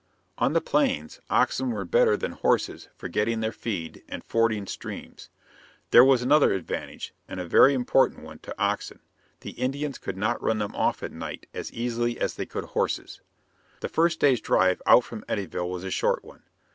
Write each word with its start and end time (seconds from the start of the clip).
On 0.39 0.53
the 0.53 0.61
Plains, 0.61 1.21
oxen 1.29 1.69
were 1.69 1.85
better 1.85 2.17
than 2.17 2.31
horses 2.31 2.89
for 2.95 3.07
getting 3.07 3.41
their 3.41 3.51
feed 3.51 4.03
and 4.09 4.23
fording 4.23 4.65
streams. 4.65 5.29
There 5.91 6.03
was 6.03 6.23
another 6.23 6.53
advantage, 6.53 7.13
and 7.27 7.39
a 7.39 7.45
very 7.45 7.75
important 7.75 8.23
one, 8.23 8.39
to 8.39 8.55
oxen: 8.57 9.01
the 9.41 9.51
Indians 9.51 9.99
could 9.99 10.17
not 10.17 10.41
run 10.41 10.57
them 10.57 10.73
off 10.73 11.03
at 11.03 11.11
night 11.11 11.45
as 11.53 11.71
easily 11.71 12.19
as 12.19 12.33
they 12.33 12.47
could 12.47 12.63
horses. 12.65 13.21
[Illustration: 13.81 13.81
The 13.81 13.87
tin 13.87 13.91
reflector 13.91 13.91
used 13.91 13.91
for 13.91 13.91
baking.] 13.91 13.91
The 13.91 13.95
first 13.95 14.19
day's 14.19 14.41
drive 14.41 14.81
out 14.87 15.03
from 15.03 15.23
Eddyville 15.29 15.69
was 15.69 15.83
a 15.83 15.91
short 15.91 16.23
one. 16.25 16.41